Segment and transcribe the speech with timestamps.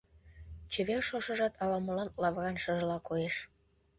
[0.71, 3.35] Чевер шошыжат ала-молан лавыран шыжыла коеш.